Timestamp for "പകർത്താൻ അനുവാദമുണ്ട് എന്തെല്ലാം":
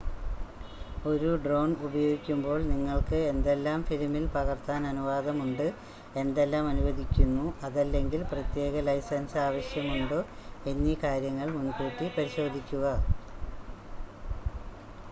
4.33-6.69